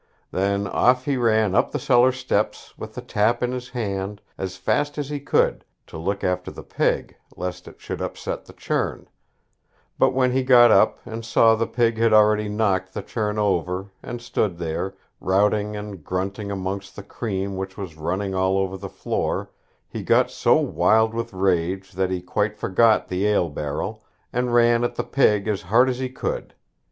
[0.31, 4.55] Then off he ran up the cellar steps, with the tap in his hand, as
[4.57, 9.07] fast as he could, to look after the pig, lest it should upset the churn;
[9.99, 13.91] but when he got up, and saw the pig had already knocked the churn over,
[14.01, 18.89] and stood there, routing and grunting amongst the cream which was running all over the
[18.89, 19.51] floor,
[19.87, 24.83] he got so wild with rage that he quite forgot the ale barrel, and ran
[24.83, 26.55] at the pig as hard as he could.